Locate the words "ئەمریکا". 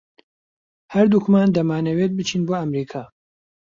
2.59-3.03